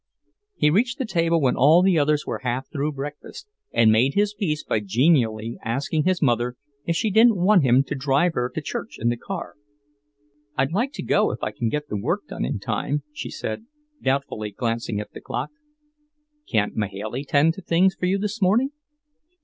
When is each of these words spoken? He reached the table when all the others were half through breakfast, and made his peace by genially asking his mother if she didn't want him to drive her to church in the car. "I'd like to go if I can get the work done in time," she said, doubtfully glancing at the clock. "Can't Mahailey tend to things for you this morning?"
He 0.55 0.71
reached 0.71 0.97
the 0.97 1.05
table 1.05 1.39
when 1.39 1.55
all 1.55 1.83
the 1.83 1.99
others 1.99 2.25
were 2.25 2.39
half 2.39 2.67
through 2.71 2.93
breakfast, 2.93 3.47
and 3.71 3.91
made 3.91 4.15
his 4.15 4.33
peace 4.33 4.63
by 4.63 4.79
genially 4.79 5.59
asking 5.63 6.05
his 6.05 6.23
mother 6.23 6.57
if 6.87 6.95
she 6.95 7.11
didn't 7.11 7.37
want 7.37 7.61
him 7.61 7.83
to 7.83 7.93
drive 7.93 8.33
her 8.33 8.49
to 8.55 8.61
church 8.61 8.97
in 8.97 9.09
the 9.09 9.15
car. 9.17 9.53
"I'd 10.57 10.71
like 10.73 10.91
to 10.93 11.03
go 11.03 11.29
if 11.31 11.43
I 11.43 11.51
can 11.51 11.69
get 11.69 11.87
the 11.87 11.97
work 12.01 12.25
done 12.25 12.43
in 12.45 12.57
time," 12.57 13.03
she 13.13 13.29
said, 13.29 13.67
doubtfully 14.01 14.49
glancing 14.49 14.99
at 14.99 15.11
the 15.11 15.21
clock. 15.21 15.51
"Can't 16.51 16.75
Mahailey 16.75 17.23
tend 17.23 17.53
to 17.53 17.61
things 17.61 17.93
for 17.93 18.07
you 18.07 18.17
this 18.17 18.41
morning?" 18.41 18.71